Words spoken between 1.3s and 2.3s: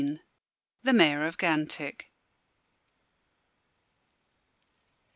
GANTICK.